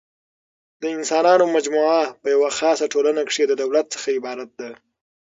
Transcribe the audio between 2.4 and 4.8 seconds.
خاصه ټولنه کښي د دولت څخه عبارت ده.